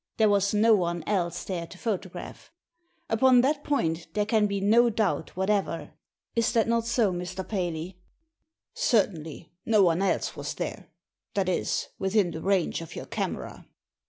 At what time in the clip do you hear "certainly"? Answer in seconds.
8.73-9.53